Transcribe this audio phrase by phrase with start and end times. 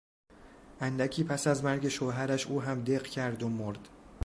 [0.79, 3.89] اندکی پس از مرگ شوهرش او هم دق کرد و مرد.